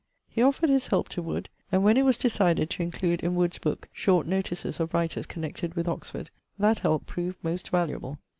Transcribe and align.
He 0.27 0.41
offered 0.41 0.71
his 0.71 0.87
help 0.87 1.09
to 1.09 1.21
Wood; 1.21 1.47
and, 1.71 1.83
when 1.83 1.95
it 1.95 2.03
was 2.05 2.17
decided 2.17 2.71
to 2.71 2.81
include 2.81 3.21
in 3.21 3.35
Wood's 3.35 3.59
book 3.59 3.87
short 3.93 4.25
notices 4.25 4.79
of 4.79 4.95
writers 4.95 5.27
connected 5.27 5.75
with 5.75 5.87
Oxford, 5.87 6.31
that 6.57 6.79
help 6.79 7.05
proved 7.05 7.37
most 7.43 7.69
valuable. 7.69 8.17